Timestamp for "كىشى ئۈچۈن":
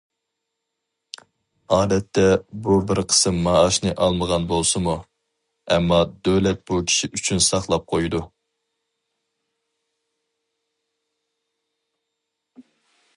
6.93-7.45